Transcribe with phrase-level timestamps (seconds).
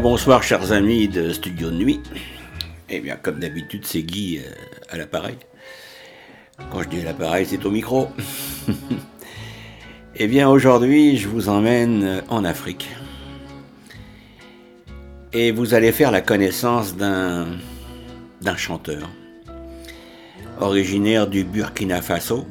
[0.00, 2.00] Bonsoir chers amis de Studio de Nuit.
[2.88, 4.50] Eh bien comme d'habitude c'est Guy euh,
[4.88, 5.36] à l'appareil.
[6.70, 8.08] Quand je dis à l'appareil c'est au micro.
[10.16, 12.88] eh bien aujourd'hui je vous emmène en Afrique.
[15.34, 17.48] Et vous allez faire la connaissance d'un
[18.40, 19.10] d'un chanteur
[20.58, 22.46] originaire du Burkina Faso,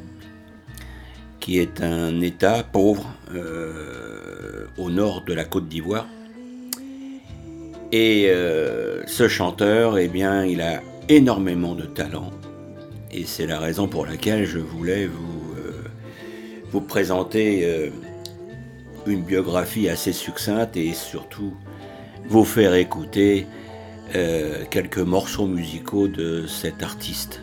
[1.40, 6.06] qui est un État pauvre euh, au nord de la Côte d'Ivoire.
[7.92, 12.30] Et euh, ce chanteur, eh bien, il a énormément de talent.
[13.12, 17.90] Et c'est la raison pour laquelle je voulais vous, euh, présenter
[19.06, 21.52] une biographie assez succincte et surtout
[22.28, 23.46] vous faire écouter
[24.70, 27.42] quelques morceaux musicaux de cet artiste.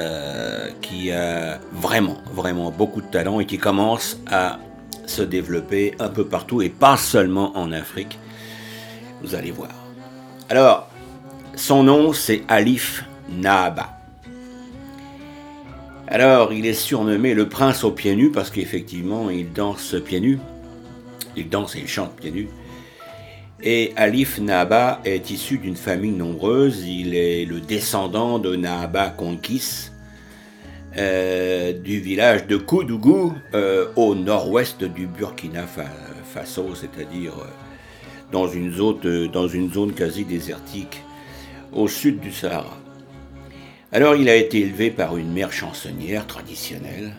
[0.00, 4.58] Euh, qui a vraiment, vraiment beaucoup de talent et qui commence à
[5.06, 8.18] se développer un peu partout et pas seulement en Afrique.
[9.32, 9.70] Allez voir.
[10.50, 10.90] Alors,
[11.54, 13.94] son nom c'est Alif Naba.
[16.06, 20.38] Alors, il est surnommé le prince aux pieds nus parce qu'effectivement, il danse pieds nus.
[21.36, 22.48] Il danse et il chante pieds nus.
[23.62, 26.84] Et Alif Naba est issu d'une famille nombreuse.
[26.86, 29.90] Il est le descendant de Naba Konkis,
[30.98, 37.46] euh, du village de Koudougou, euh, au nord-ouest du Burkina Faso, c'est-à-dire euh,
[38.32, 41.02] dans, une zone, dans une zone quasi désertique
[41.72, 42.78] au sud du Sahara.
[43.92, 47.12] Alors il a été élevé par une mère chansonnière traditionnelle,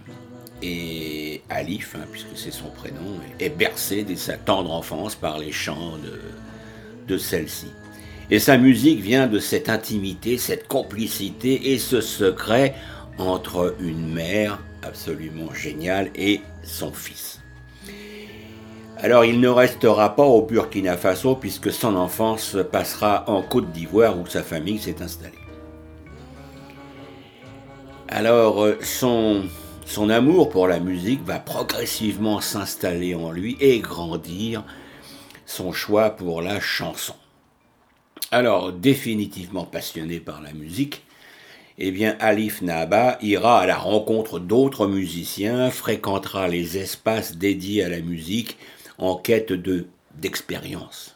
[0.62, 5.52] et Alif, hein, puisque c'est son prénom, est bercé dès sa tendre enfance par les
[5.52, 5.98] chants
[7.08, 7.68] de celle-ci.
[8.32, 12.74] Et sa musique vient de cette intimité, cette complicité et ce secret
[13.20, 17.40] entre une mère absolument géniale et son fils.
[19.06, 24.18] Alors il ne restera pas au Burkina Faso puisque son enfance passera en Côte d'Ivoire
[24.18, 25.38] où sa famille s'est installée.
[28.08, 29.44] Alors euh, son,
[29.86, 34.64] son amour pour la musique va progressivement s'installer en lui et grandir
[35.46, 37.14] son choix pour la chanson.
[38.32, 41.04] Alors définitivement passionné par la musique,
[41.78, 47.90] eh bien Alif Naba ira à la rencontre d'autres musiciens, fréquentera les espaces dédiés à
[47.90, 48.58] la musique
[48.98, 51.16] en quête de d'expérience.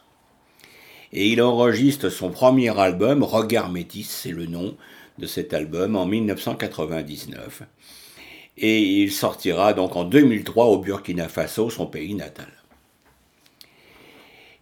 [1.13, 4.75] Et il enregistre son premier album, Regard Métis, c'est le nom
[5.17, 7.63] de cet album, en 1999.
[8.57, 12.50] Et il sortira donc en 2003 au Burkina Faso, son pays natal.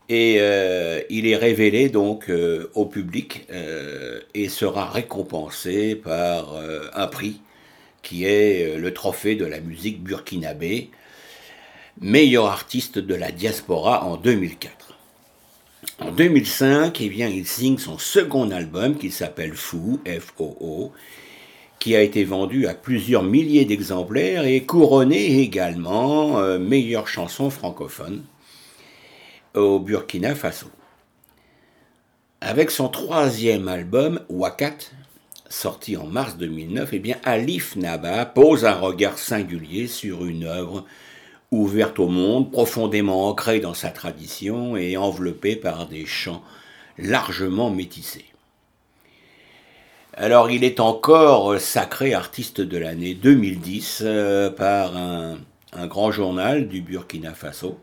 [0.10, 6.56] Et euh, il est révélé donc euh, au public euh, et sera récompensé par
[6.94, 7.42] un prix
[8.04, 10.92] qui est le trophée de la musique burkinabé,
[12.02, 14.98] meilleur artiste de la diaspora en 2004.
[16.00, 20.92] En 2005, eh bien, il signe son second album qui s'appelle Fou, F-O-O,
[21.80, 28.24] qui a été vendu à plusieurs milliers d'exemplaires et couronné également meilleure chanson francophone
[29.54, 30.68] au Burkina Faso.
[32.42, 34.78] Avec son troisième album, Wakat,
[35.50, 40.86] sorti en mars 2009, eh bien, Alif Naba pose un regard singulier sur une œuvre
[41.52, 46.44] ouverte au monde, profondément ancrée dans sa tradition et enveloppée par des chants
[46.98, 48.26] largement métissés.
[50.14, 55.38] Alors il est encore sacré artiste de l'année 2010 euh, par un,
[55.86, 57.80] grand journal du Burkina Faso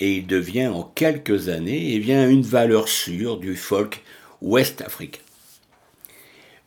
[0.00, 4.02] et il devient en quelques années eh une valeur sûre du folk
[4.40, 5.20] ouest africain.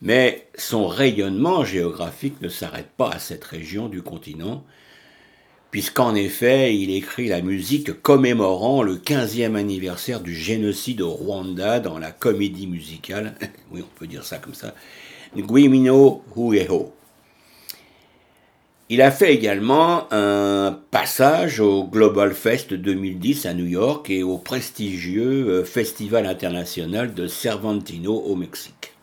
[0.02, 4.64] Mais son rayonnement géographique ne s'arrête pas à cette région du continent,
[5.74, 11.98] puisqu'en effet il écrit la musique commémorant le 15e anniversaire du génocide au Rwanda dans
[11.98, 13.34] la comédie musicale,
[13.72, 14.76] oui on peut dire ça comme ça,
[15.36, 16.94] Nguimino Hueho.
[18.90, 24.38] Il a fait également un passage au Global Fest 2010 à New York et au
[24.38, 28.94] prestigieux euh, Festival international de Cervantino au Mexique,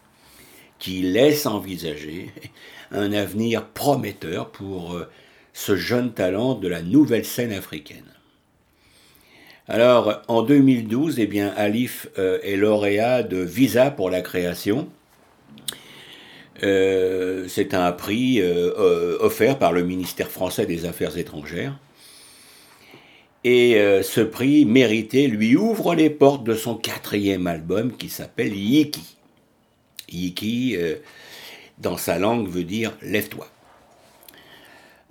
[0.79, 2.31] qui laisse envisager
[2.93, 5.09] un avenir prometteur pour euh,
[5.61, 8.07] ce jeune talent de la nouvelle scène africaine.
[9.69, 14.89] Alors, en 2012, eh bien, Alif euh, est lauréat de Visa pour la création,
[16.63, 21.79] euh, c'est un prix euh, offert par le ministère français des Affaires étrangères.
[23.45, 29.17] Et ce prix mérité lui ouvre les portes de son quatrième album qui s'appelle Yiki.
[30.11, 30.77] Yiki,
[31.79, 33.49] dans sa langue, veut dire lève-toi.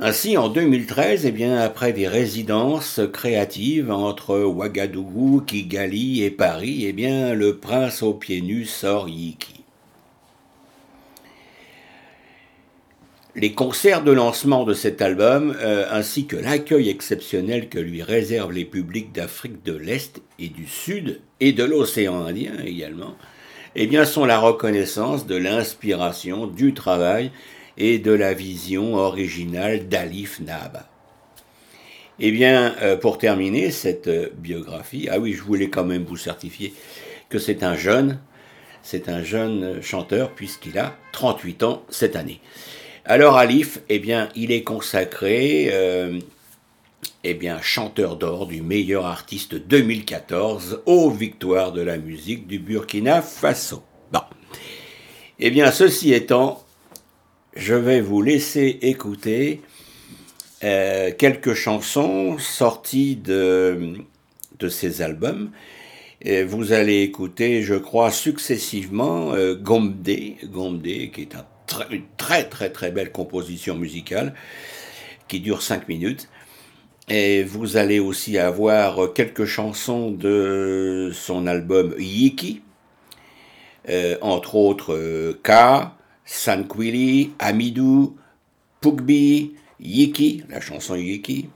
[0.01, 6.93] Ainsi, en 2013, eh bien, après des résidences créatives entre Ouagadougou, Kigali et Paris, eh
[6.93, 9.65] bien, le prince aux pieds nus sort Yiki.
[13.35, 18.53] Les concerts de lancement de cet album, euh, ainsi que l'accueil exceptionnel que lui réservent
[18.53, 23.15] les publics d'Afrique de l'Est et du Sud, et de l'océan Indien également,
[23.75, 27.31] eh bien, sont la reconnaissance de l'inspiration, du travail
[27.79, 30.87] et de la vision originale d'Alif Naba.
[32.19, 36.17] Eh bien, euh, pour terminer cette euh, biographie, ah oui, je voulais quand même vous
[36.17, 36.73] certifier
[37.29, 38.19] que c'est un jeune,
[38.83, 42.41] c'est un jeune chanteur puisqu'il a 38 ans cette année.
[43.05, 46.19] Alors Alif, eh bien, il est consacré, euh,
[47.23, 53.21] eh bien, chanteur d'or du meilleur artiste 2014 aux victoires de la musique du Burkina
[53.21, 53.81] Faso.
[54.11, 54.19] Bon.
[55.39, 56.63] Eh bien, ceci étant,
[57.59, 59.61] je vais vous laisser écouter
[60.63, 63.95] euh, quelques chansons sorties de,
[64.59, 65.51] de ces albums.
[66.47, 70.09] Vous allez écouter, je crois, successivement euh, Gomde,
[70.45, 71.35] Gomde, qui est
[71.91, 74.33] une très très très belle composition musicale,
[75.27, 76.29] qui dure 5 minutes.
[77.09, 82.61] Et vous allez aussi avoir quelques chansons de son album Yiki,
[83.89, 85.89] euh, entre autres euh, K,
[86.29, 88.15] Sanquili, Amidou,
[88.81, 91.49] Pugbi, Yiki, la chanson Yiki.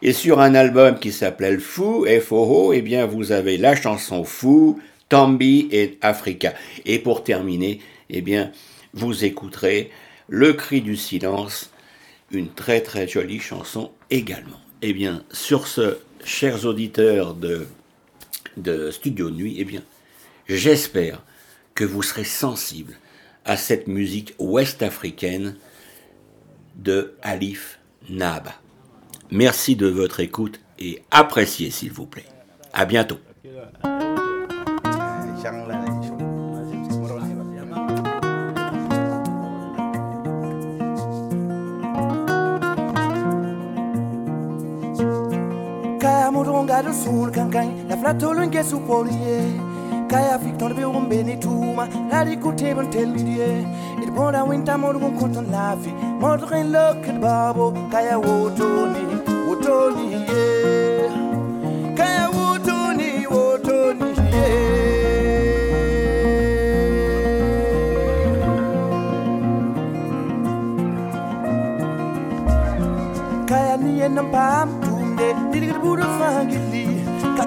[0.00, 4.80] Et sur un album qui s'appelle Fou, F-O-O, eh bien, vous avez la chanson Fou,
[5.10, 6.54] Tambi et Africa.
[6.86, 8.52] Et pour terminer, eh bien,
[8.94, 9.90] vous écouterez
[10.28, 11.70] Le cri du silence,
[12.30, 14.60] une très très jolie chanson également.
[14.80, 17.66] Eh bien, sur ce, chers auditeurs de,
[18.56, 19.82] de Studio Nuit, eh bien,
[20.48, 21.22] j'espère
[21.74, 22.98] que vous serez sensibles
[23.46, 25.56] à cette musique ouest-africaine
[26.74, 27.78] de Alif
[28.10, 28.52] Naba.
[29.30, 32.26] Merci de votre écoute et appréciez s'il vous plaît.
[32.72, 33.18] À bientôt.
[50.16, 53.48] kaya victoire be won benituma la di kute bon teludie
[54.02, 55.90] it bonda winta mod won konton lafi
[56.22, 59.02] mod rin look at babo kaya wotoni
[59.46, 60.46] wotoni ye.
[61.98, 64.48] kaya wotoni wotoni ye.
[73.50, 76.65] Kaya ni er en pam er tumde, er didigit budu fangi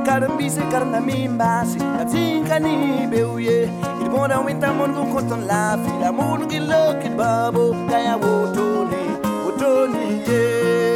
[0.09, 3.57] karambisa um karnami mbasy atsinkany be oye
[4.01, 9.03] ily mona oentamôngo um kontony lafy lamonogny loky ny babo kay aôtrôny
[9.47, 10.05] ôtrôny
[10.39, 10.88] e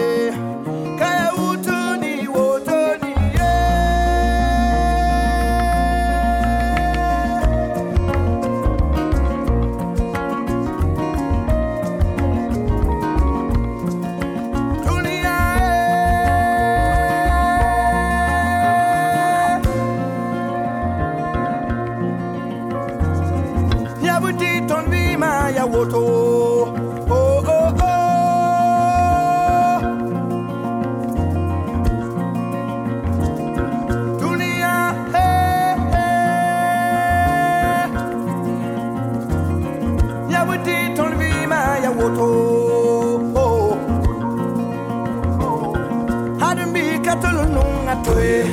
[48.04, 48.44] Toye,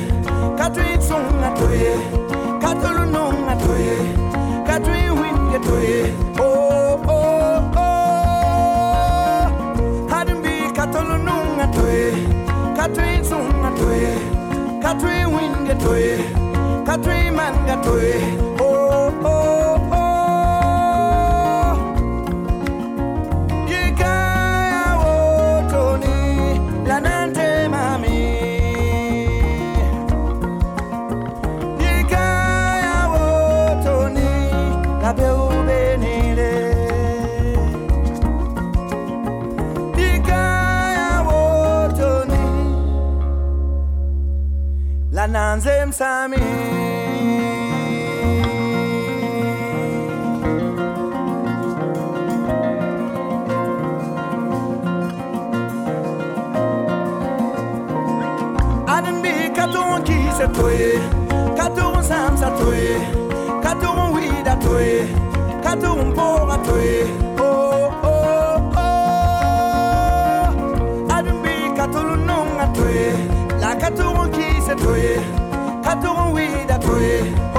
[0.57, 1.93] katwe tsonga toye,
[2.61, 3.95] katolu nonga toye,
[4.67, 6.13] katwe winge toye.
[6.39, 9.45] Oh oh oh.
[10.09, 12.11] Hadumbi katolu nonga toye,
[12.77, 14.13] katwe tsonga toye,
[14.81, 16.17] katwe winge toye,
[16.85, 18.15] katwe manga toye.
[45.59, 46.37] zem sami.
[46.37, 46.43] me.
[58.87, 60.91] Adambi katon ki se toye,
[61.57, 62.95] katon sam sa toye,
[63.63, 65.07] katon weed a toye,
[65.63, 66.99] katon por a toye.
[67.39, 70.45] Oh oh oh.
[71.15, 73.09] Adambi katon nung a toye,
[73.59, 75.40] la katon ki se toye.
[75.91, 77.50] I don't weed, I pray.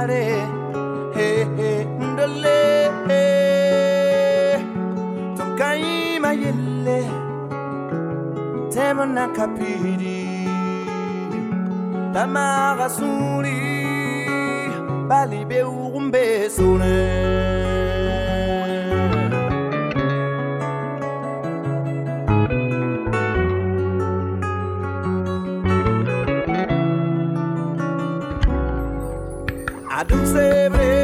[0.00, 0.24] mbare
[1.14, 2.58] he he ndole
[5.36, 7.00] tonkaima yelle
[8.72, 10.20] temona kapiri.
[12.14, 13.58] Tamaga suri
[15.08, 16.94] balibe ugumbesone
[30.10, 30.99] lose every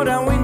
[0.00, 0.39] ahora We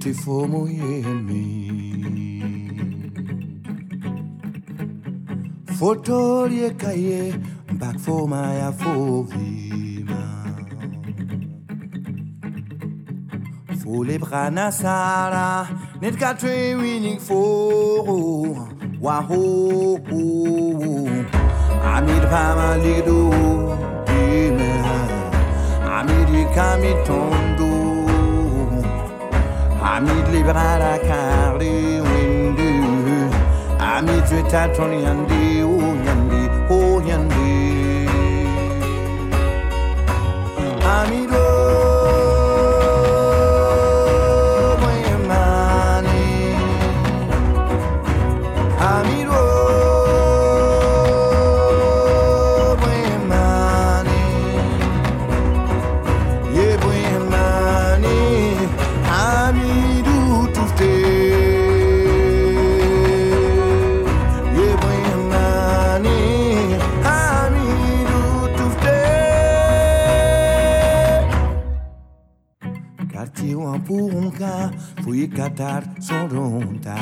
[0.00, 2.70] te fue muy en mí.
[5.78, 7.34] Fotolie kaye,
[7.72, 10.24] bak fo maya fo vima.
[13.80, 15.68] Fo le brana sara,
[16.00, 17.42] net katwe winning fo.
[19.00, 19.98] Waho,
[21.94, 23.20] amid pama lido,
[24.06, 24.72] dime,
[25.98, 27.39] amid kamiton.
[30.00, 32.70] I meet liberala kari windu.
[33.78, 34.92] I meet retatron
[35.60, 37.52] oh yandi, oh yandi.
[40.92, 41.10] I
[75.36, 76.96] kadar zorunda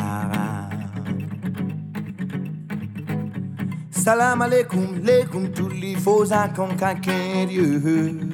[3.91, 8.29] Salam alaikum, leikum tous les faux inconquérieux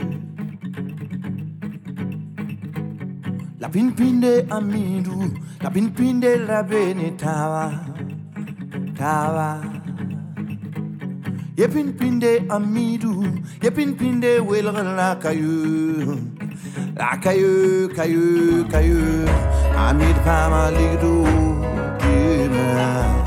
[3.65, 5.33] La pinpinde amidu,
[5.63, 7.73] la pinpinde la benetava,
[8.95, 9.63] tava.
[11.57, 13.25] Ye pinpinde amidu,
[13.63, 16.19] ye pinpinde welre la caillou,
[16.95, 19.54] la caillou, caillou, caillou.
[19.77, 21.27] Amid Pama Ligdou,
[21.99, 23.25] Dima.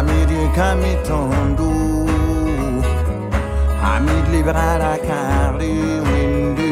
[0.00, 2.06] Amidi kami tondo
[3.82, 6.70] Amid liberara kari windu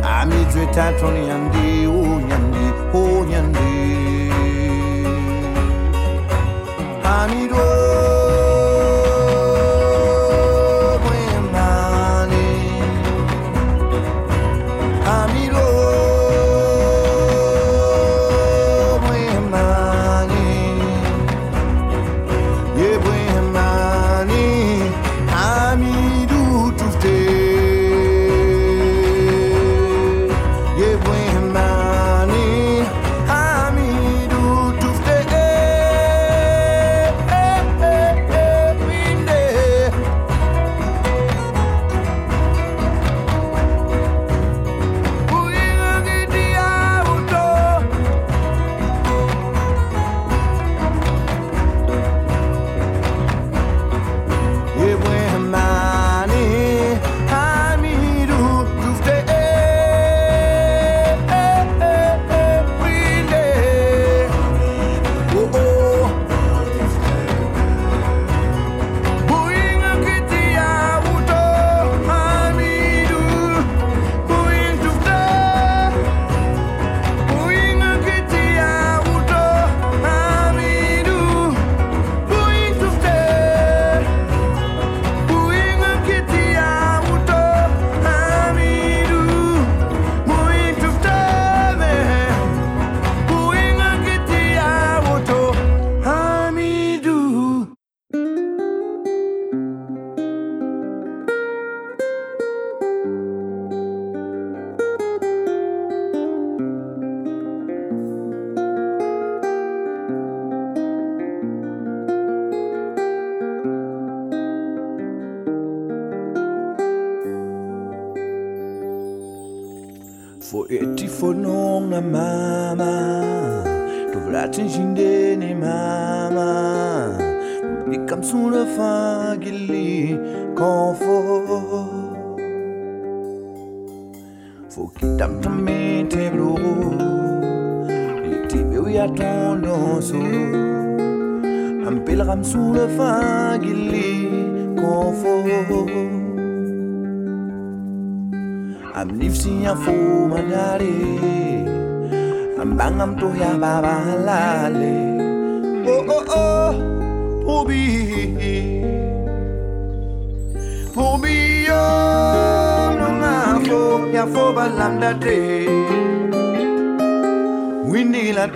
[0.00, 0.92] Amid jweta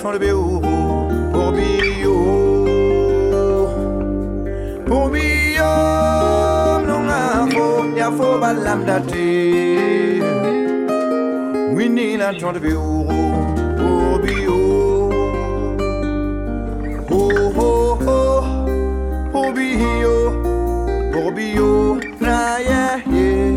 [0.08, 0.60] font le bio
[1.32, 2.16] pour bio.
[4.86, 5.70] Pour bio,
[6.86, 7.66] non ah, info,
[7.96, 10.20] ya fo balam dati.
[11.74, 13.04] Winnie la ton de bio
[13.78, 15.10] pour bio.
[17.10, 18.42] Oh oh oh,
[19.32, 20.16] pour bio,
[21.12, 23.48] pour bio, na yeah yeah,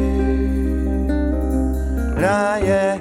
[2.22, 3.01] na yeah.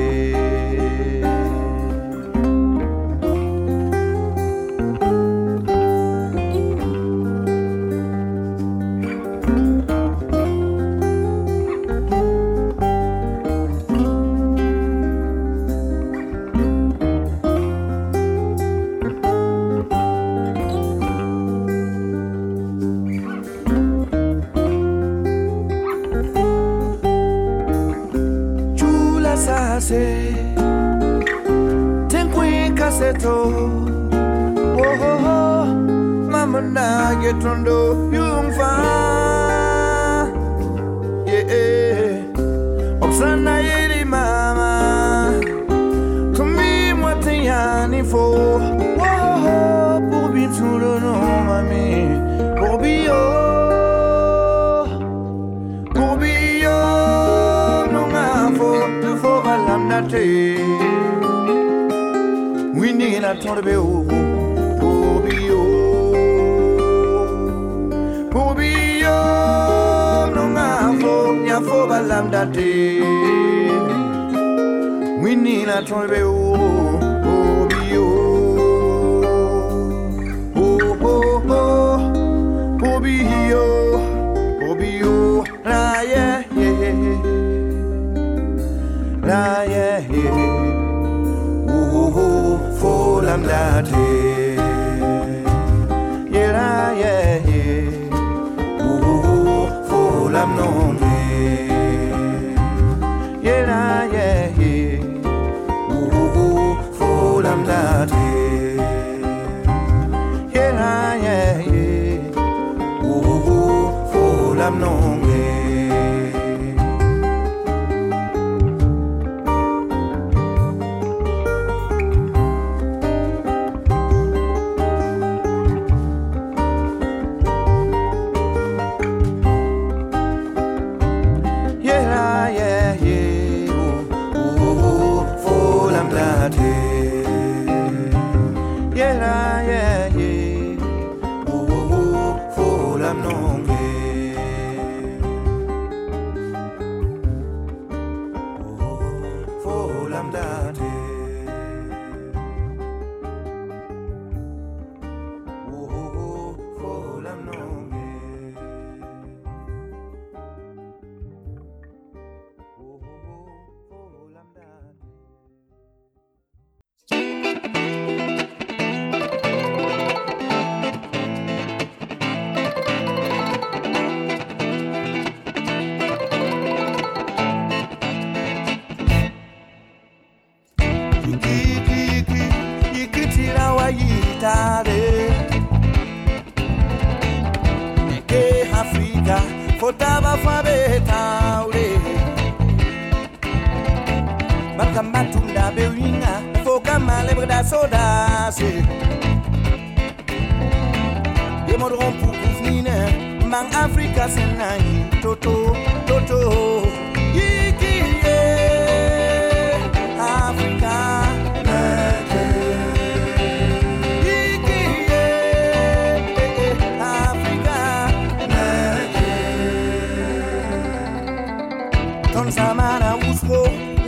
[33.21, 33.37] kaseto
[34.77, 35.65] oh oh oh
[36.31, 38.09] mama na getondo
[63.41, 64.05] temps de Béo,
[68.29, 68.55] pour
[70.35, 73.01] non avo, n'y a faux balam daté,
[75.21, 76.07] oui la temps de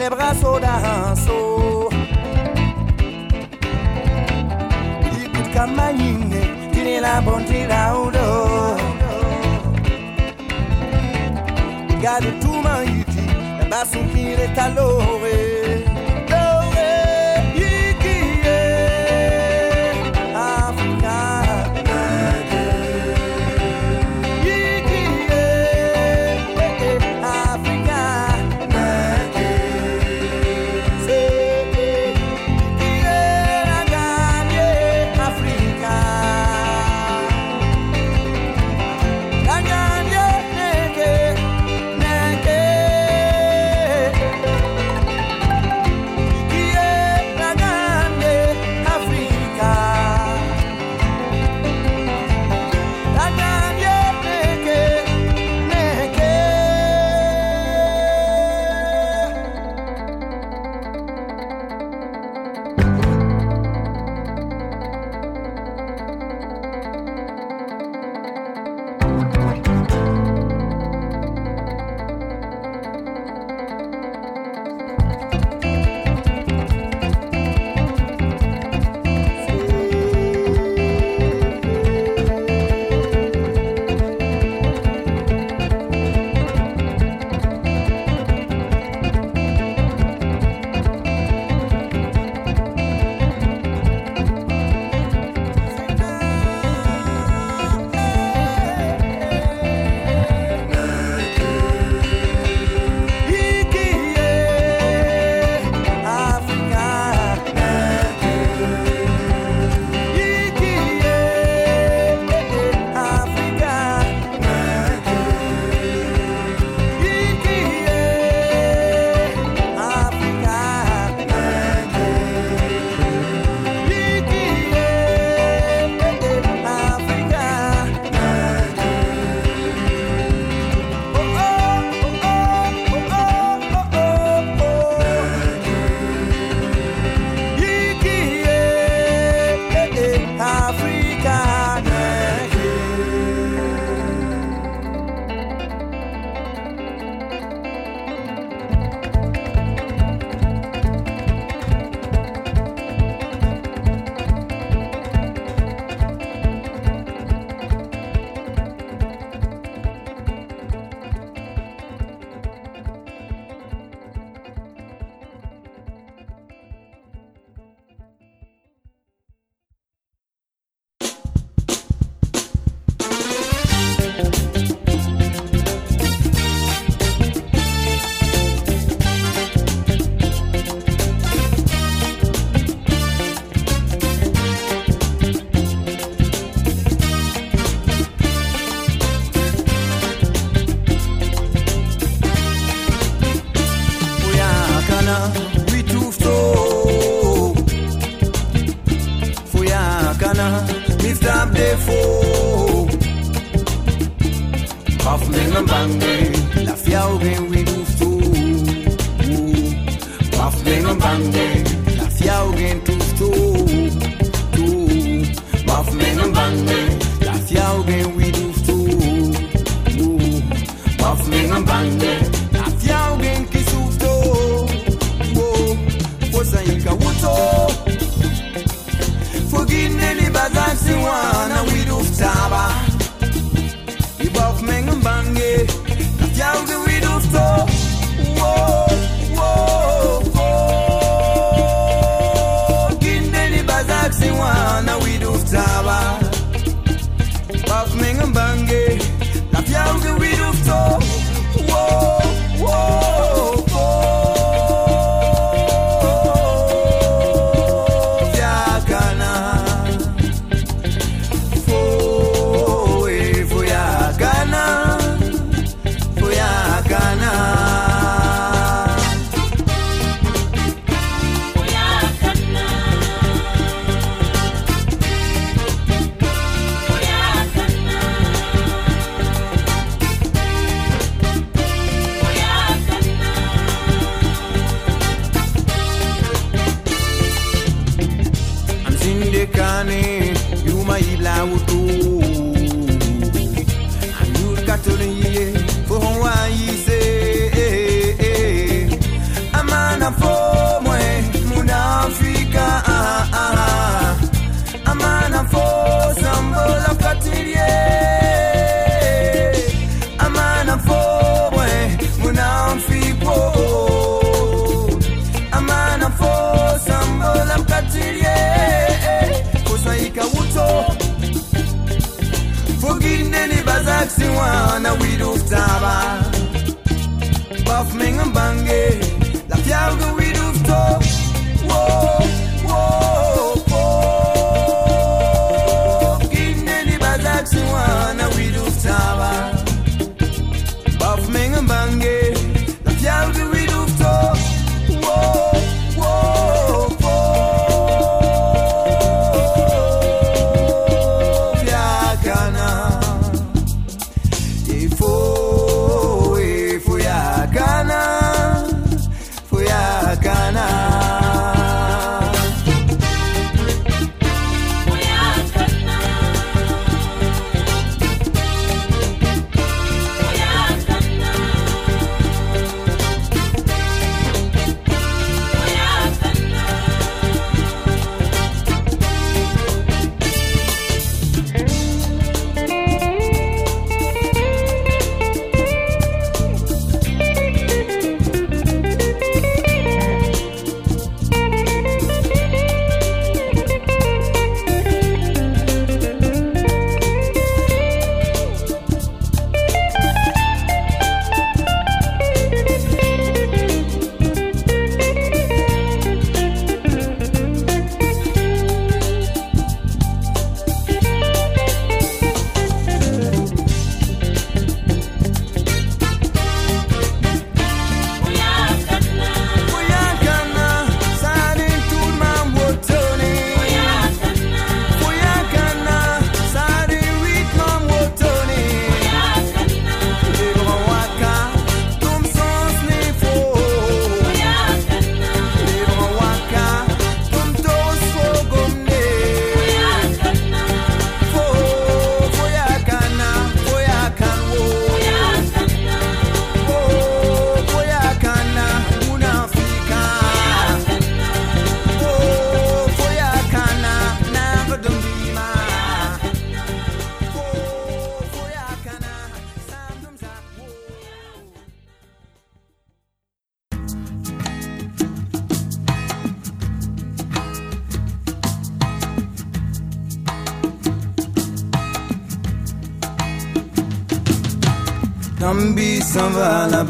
[0.04, 1.90] les bras sodanso.
[5.24, 8.28] Ikut kamayine, tine la bonté la odo.
[12.02, 13.26] Gade tout ma yiki,
[13.60, 15.63] la basu kire talore.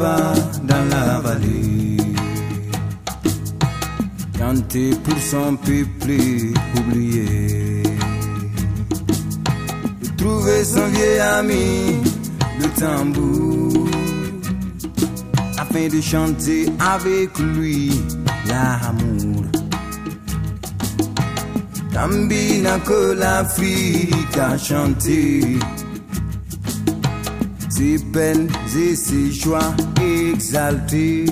[0.04, 1.96] dans la vallée.
[4.38, 6.14] 30% peuple
[6.78, 7.82] oublié.
[10.02, 12.00] De trouver son vieil ami,
[12.60, 13.88] le tambour,
[15.58, 17.90] afin de chanter avec lui
[18.48, 19.44] l'amour.
[21.92, 25.58] Tambina que l'Afrique a chanté.
[27.76, 31.24] Ses peines et ses joies exaltés.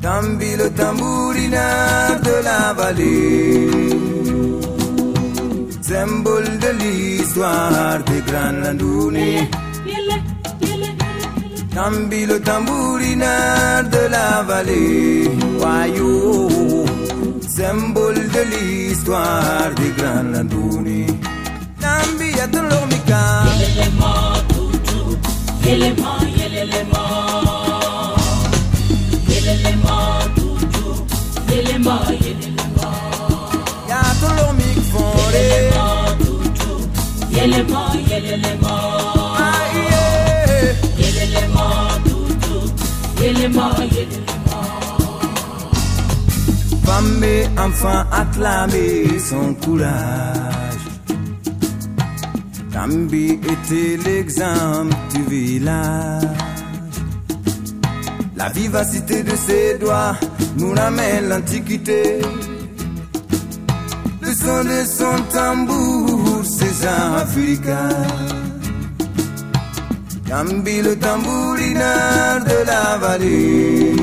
[0.00, 3.90] Tambi le tambourina de la vallée.
[5.82, 9.50] Symbole de l'histoire des grands landounés.
[11.74, 15.28] Tambi le tambourina de la vallée.
[15.60, 16.84] Wayou
[17.56, 20.32] symbole de l'histoire des grands
[22.38, 25.18] yatılırmika Yelelema tutu
[25.68, 27.04] Yelema yelelema
[29.28, 31.06] Yelelema tutu
[31.54, 32.90] Yelema yelelema
[33.90, 36.80] Yatılırmik fore Yelelema tutu
[37.36, 38.74] Yelema yelelema
[40.98, 42.72] Yelelema tutu
[43.22, 44.34] Yelema yelelema
[46.86, 50.53] Femme, enfant, acclamez son courage
[52.74, 56.24] Kambi était l'exemple du village.
[58.36, 60.16] La vivacité de ses doigts
[60.58, 62.20] nous ramène l'antiquité.
[64.22, 67.88] Le son de son tambour, c'est Africa.
[70.28, 73.94] Kambi le tambourineur de la vallée.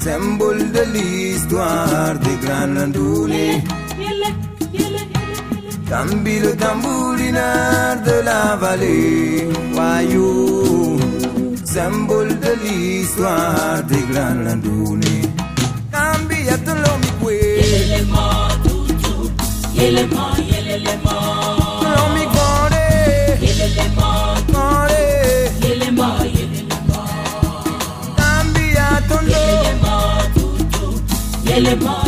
[0.00, 2.88] Symbole de l'histoire des grands
[5.94, 10.98] Tambi le tamburinard de la vallée, Wayou,
[11.64, 15.28] symbole de l'histoire des grands landonnées.
[15.92, 17.36] Tambi yatolomi kwe.
[17.62, 18.26] Yelele mo
[18.64, 19.30] toutou,
[19.76, 21.16] yelele mo, yelele mo.
[21.82, 22.86] Tolomi kore.
[23.46, 24.10] Yelele mo
[24.52, 25.04] kore.
[25.62, 27.02] Yelele mo, yelele mo.
[28.18, 29.30] Tambi yatolo.
[29.30, 29.96] Yelele mo
[30.34, 30.92] toutou,
[31.46, 32.03] yelele mo.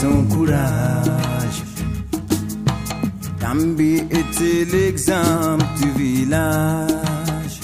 [0.00, 1.60] Son courage.
[3.40, 7.60] Kambi était l'exemple du village?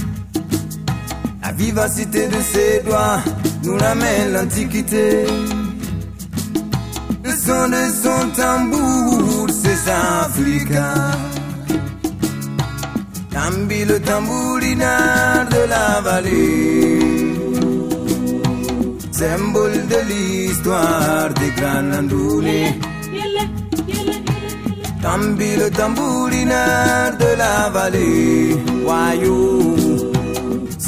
[1.43, 3.20] La vivacité de ses doigts
[3.64, 5.26] nous ramène l'antiquité.
[7.24, 10.89] Le son de son tambour, c'est Africa.
[13.35, 17.21] Kambi le tambourinard de la vallée
[19.22, 22.74] symbole de l'histoire des grands landounés.
[25.02, 28.56] Tambi le tambourineur de la vallée,
[28.86, 30.12] Wayou,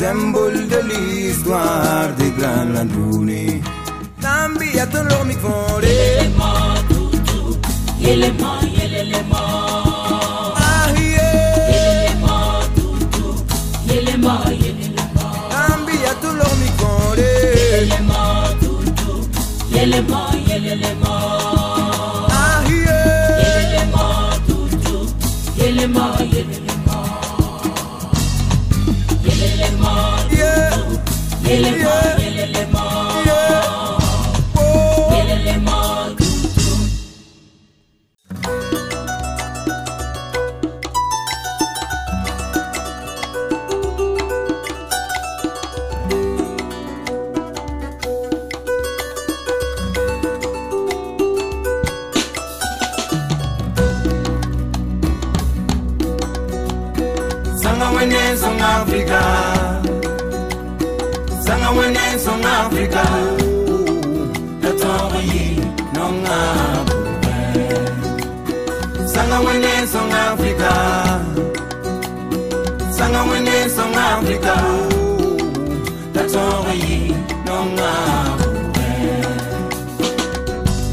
[0.01, 3.63] symbole de l'histoire des grands landounés.
[4.25, 5.97] Tambi a ton l'ormic fondé.
[9.37, 9.84] Ah,
[19.85, 21.04] yelele ma yelele ma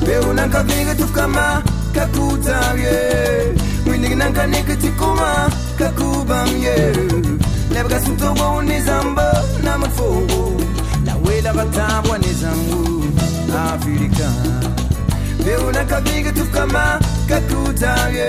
[0.06, 2.98] peonanka vegatofkama kakutavye
[3.90, 6.76] windignankaneke tikuma kakubamye
[7.74, 10.62] lebagasintobo nizamba namakfogo
[11.06, 13.04] lawelabatabwa nizangu
[13.74, 14.30] afrika.
[15.46, 18.28] Peonanka vegatofkama kakutavye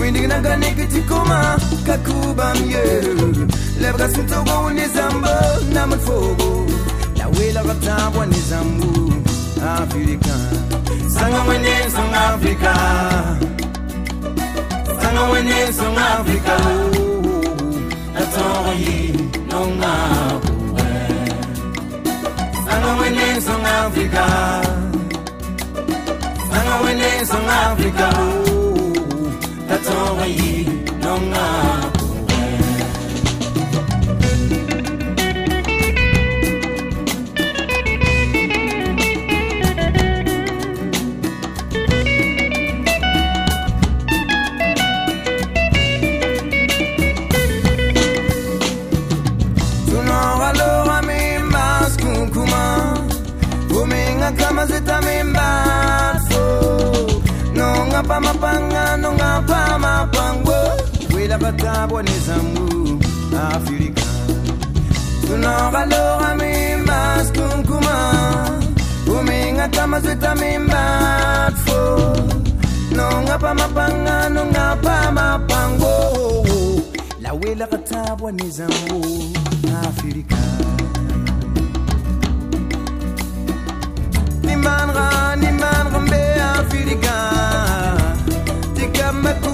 [0.00, 2.84] windignankaneke tikuma kakubamye
[3.80, 5.34] lebagasintobo nizamba
[5.72, 6.66] namakfogo
[7.18, 9.12] lawelabatabwa nizangu
[9.80, 10.34] afrika.
[11.14, 12.74] Sanga wene song Africa
[15.00, 16.56] Sanga wene song Africa
[18.20, 19.12] Atori
[19.50, 19.94] nonga
[22.66, 24.26] Sanga wene song Africa
[26.50, 28.08] Sanga wene song Africa
[29.74, 30.66] Atori
[31.02, 31.83] nonga tunawaloa
[58.14, 60.58] pamapangano nga pamapango
[61.10, 62.66] kwelakataboneza mbu
[63.54, 64.06] afirika
[65.26, 67.96] tunakalora mimas kunkuma
[69.18, 71.80] umingata mazwita mimbatfo
[72.96, 75.94] nonga pamapangano nga pamapango
[77.22, 79.00] lawelakataboneza mbu
[79.88, 80.36] afirika
[84.46, 86.22] nimanra nimanra mbe
[86.58, 87.14] afirika
[89.24, 89.53] me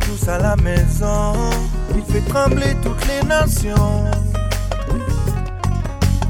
[0.00, 1.34] tous à la maison.
[1.94, 4.04] Il fait trembler toutes les nations.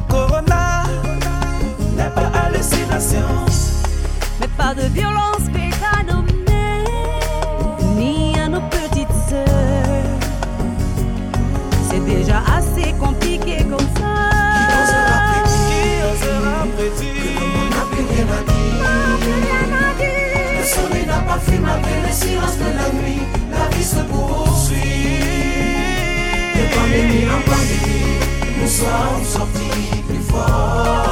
[0.08, 0.84] Corona
[1.96, 3.28] n'est pas hallucination.
[4.40, 5.33] Mais pas de violence
[12.04, 14.12] déjà assez compliqué comme ça.
[14.56, 15.18] Qui osera
[15.68, 18.80] qui osera prédire qu'on a payé la vie.
[20.58, 23.22] Le soleil n'a pas fait malgré le silence de la nuit.
[23.50, 24.78] La vie se poursuit.
[26.54, 28.18] De pandémie en pandémie,
[28.60, 31.08] nous sommes sortis plus forts.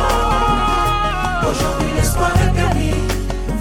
[1.51, 2.95] Aujourd'hui, l'espoir est permis.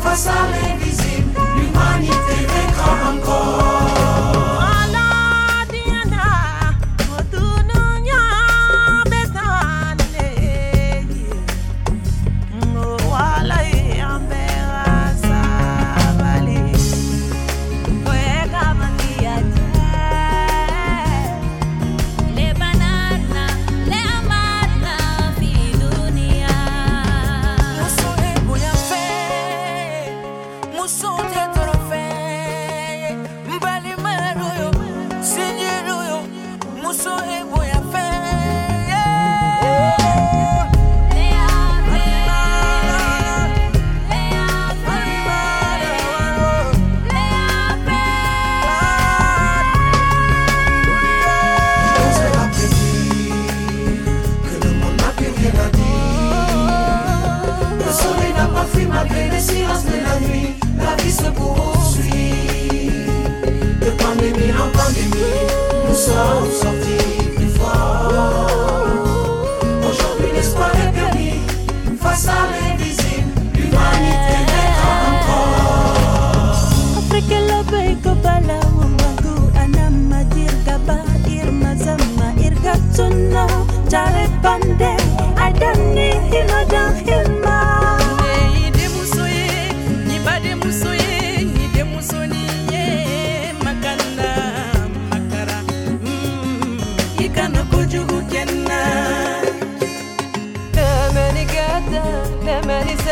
[0.01, 3.80] Face à l'invisible, l'humanité vaincra encore.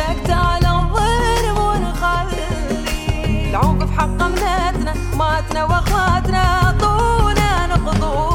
[0.10, 2.48] لك تعال نظر ونخلي
[3.50, 8.30] العوقف حق ملاتنا ماتنا واخواتنا طولنا نقضوا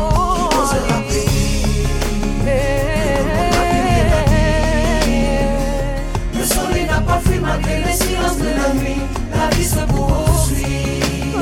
[7.40, 9.02] malgré les silences de la nuit,
[9.36, 11.32] la vie se poursuit.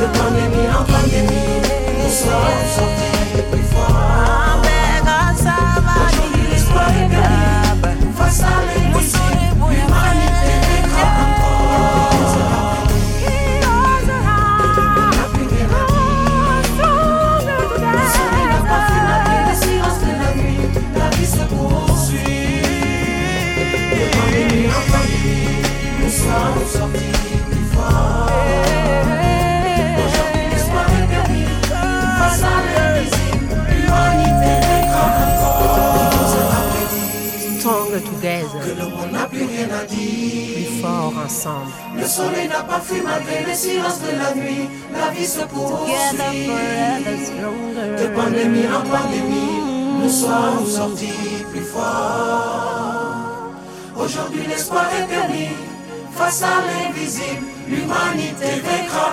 [0.00, 1.60] De pandémie en pandémie,
[2.02, 3.15] nous serons sortis.
[41.46, 41.72] Ensemble.
[41.96, 44.68] Le soleil n'a pas fui malgré le silence de la nuit.
[44.92, 45.92] La vie se poursuit.
[47.76, 49.60] De pandémie en pandémie,
[50.02, 53.16] nous sommes sortis plus forts.
[53.96, 55.48] Aujourd'hui, l'espoir est permis.
[56.12, 59.10] Face à l'invisible, l'humanité vaincra